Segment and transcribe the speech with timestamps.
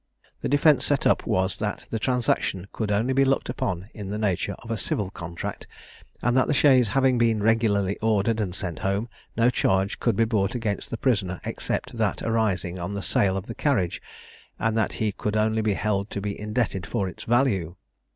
[0.41, 4.17] The defence set up was that the transaction could only be looked upon in the
[4.17, 5.67] nature of a civil contract,
[6.23, 10.25] and that the chaise having been regularly ordered and sent home, no charge could be
[10.25, 14.01] brought against the prisoner except that arising on the sale of the carriage,
[14.57, 17.75] and that he could only be held to be indebted for its value.